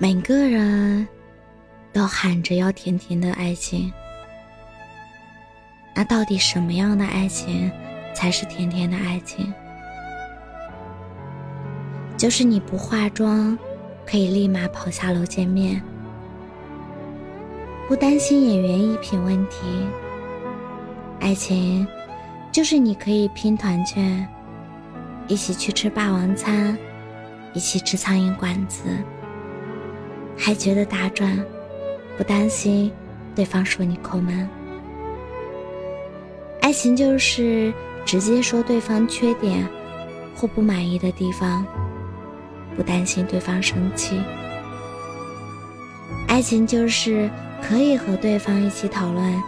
[0.00, 1.08] 每个人
[1.92, 3.92] 都喊着要甜甜的爱情，
[5.92, 7.68] 那到底什么样的爱情
[8.14, 9.52] 才是甜甜的爱情？
[12.16, 13.58] 就是你不化妆，
[14.06, 15.82] 可以立马跑下楼见面，
[17.88, 19.84] 不担心演员衣品问题。
[21.18, 21.84] 爱情
[22.52, 24.28] 就是你可以拼团券，
[25.26, 26.78] 一起去吃霸王餐，
[27.52, 28.82] 一起吃苍蝇馆子。
[30.40, 31.36] 还觉得打转，
[32.16, 32.90] 不担心
[33.34, 34.48] 对方说你抠门。
[36.62, 37.74] 爱情就是
[38.06, 39.68] 直接说对方缺点
[40.34, 41.66] 或不满意的地方，
[42.76, 44.22] 不担心对方生气。
[46.28, 47.28] 爱情就是
[47.60, 49.42] 可以和对方一起讨论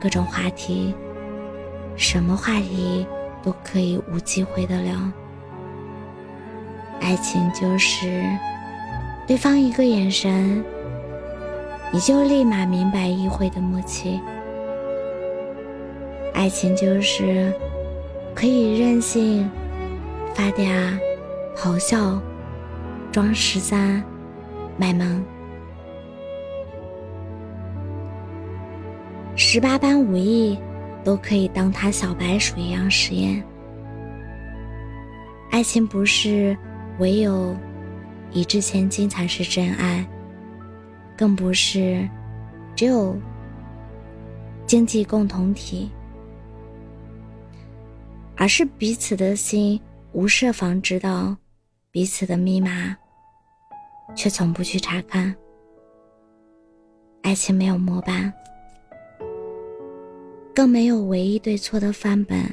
[0.00, 0.92] 各种话题，
[1.96, 3.06] 什么话题
[3.42, 4.96] 都可以无忌讳的聊。
[7.00, 8.26] 爱情就是。
[9.26, 10.62] 对方一个眼神，
[11.90, 14.20] 你就立马明白意会的默契。
[16.34, 17.50] 爱情就是
[18.34, 19.50] 可以任性、
[20.34, 20.98] 发嗲、
[21.56, 22.20] 咆哮、
[23.10, 24.04] 装十三、
[24.76, 25.24] 卖萌，
[29.36, 30.58] 十八般武艺
[31.02, 33.42] 都可以当他小白鼠一样实验。
[35.50, 36.54] 爱情不是
[36.98, 37.56] 唯有。
[38.34, 40.04] 一掷千金才是真爱，
[41.16, 42.06] 更不是
[42.74, 43.16] 只有
[44.66, 45.88] 经济共同体，
[48.36, 51.36] 而是彼此的心无设防知道
[51.92, 52.96] 彼此的密码，
[54.16, 55.32] 却从不去查看。
[57.22, 58.32] 爱情没有模板，
[60.52, 62.44] 更没有唯一对错的范本，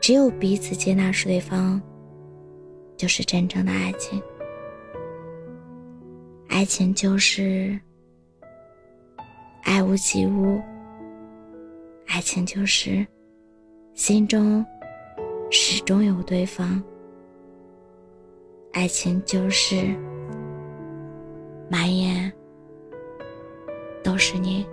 [0.00, 1.80] 只有彼此接纳是对方，
[2.96, 4.20] 就是真正的爱情。
[6.58, 7.78] 爱情就是
[9.62, 10.60] 爱屋及乌，
[12.08, 13.06] 爱情就是
[13.94, 14.66] 心中
[15.52, 16.82] 始终有对方，
[18.72, 19.94] 爱情就是
[21.70, 22.32] 满眼
[24.02, 24.66] 都是你。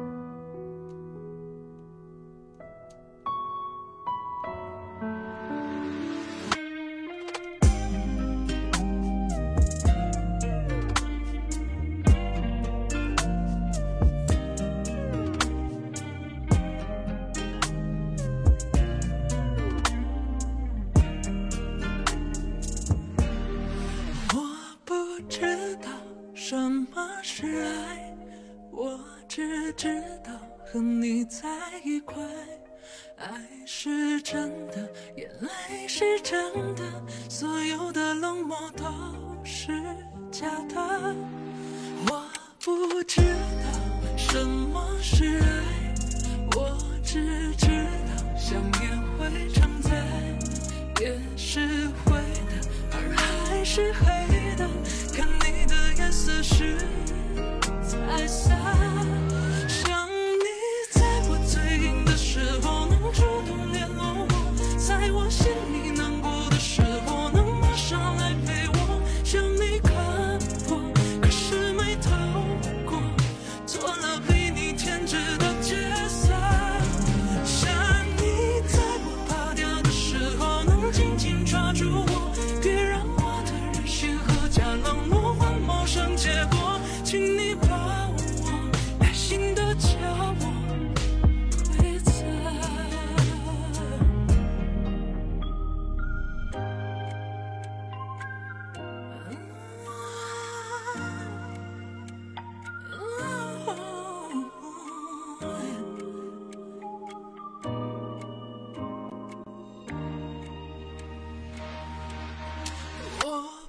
[25.77, 25.89] 道
[26.33, 28.15] 什么是爱，
[28.71, 30.31] 我只知道
[30.65, 31.47] 和你在
[31.83, 32.23] 一块。
[33.17, 33.27] 爱
[33.65, 36.83] 是真的，眼泪是真的，
[37.29, 38.83] 所有的冷漠都
[39.43, 39.71] 是
[40.31, 41.15] 假的。
[42.07, 42.29] 我
[42.63, 45.95] 不知道什么是爱，
[46.55, 49.89] 我只知道想念会常在，
[51.01, 52.11] 夜是灰
[52.49, 54.05] 的，而海是黑
[54.57, 54.67] 的，
[55.13, 55.64] 看你
[56.05, 56.77] 颜色是。
[57.83, 58.51] 彩色。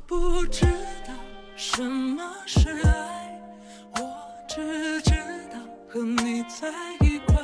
[0.06, 0.64] 不知
[1.04, 1.12] 道
[1.56, 3.40] 什么是爱，
[3.96, 4.16] 我
[4.48, 5.10] 只知
[5.52, 5.58] 道
[5.88, 6.68] 和你在
[7.00, 7.36] 一块，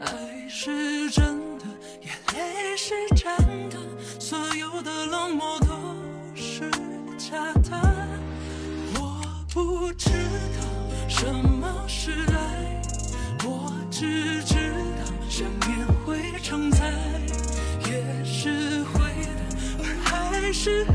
[0.00, 1.64] 爱是真的，
[2.02, 3.34] 眼泪是真
[3.70, 3.78] 的，
[4.20, 5.66] 所有的冷漠都
[6.34, 6.70] 是
[7.16, 7.80] 假的。
[9.00, 9.22] 我
[9.54, 12.82] 不知道什么是爱，
[13.46, 16.92] 我只知道想念会成灾，
[17.86, 19.00] 也是会，
[19.78, 20.86] 而还是。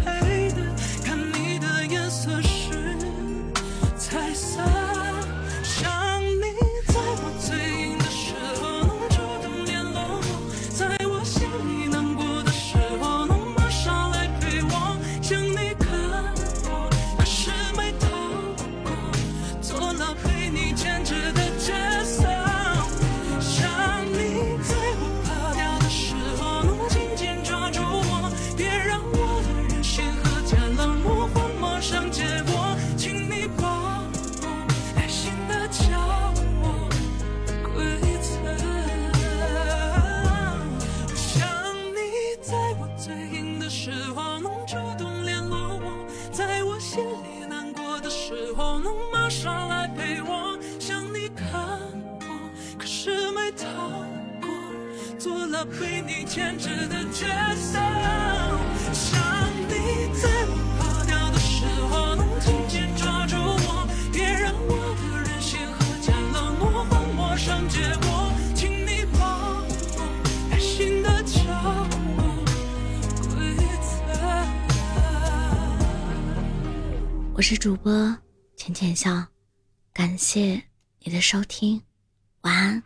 [48.58, 50.58] 候能马上来陪我。
[50.80, 51.70] 想你看
[52.20, 52.28] 过，
[52.80, 53.68] 可是没透
[54.42, 54.50] 过，
[55.20, 57.78] 做了被你牵制的角色。
[58.92, 59.22] 想
[59.70, 68.34] 你在我怕掉的时候能紧紧抓住我，别让我的任性和假冷漠混抹上结果。
[68.56, 69.22] 请你帮
[69.62, 69.70] 我
[70.52, 71.38] 爱心的教
[72.18, 72.20] 我
[73.36, 73.56] 规
[73.86, 74.02] 则。
[77.36, 78.18] 我是主播
[78.68, 79.26] 浅浅笑，
[79.94, 80.62] 感谢
[81.00, 81.82] 你的收听，
[82.42, 82.84] 晚安。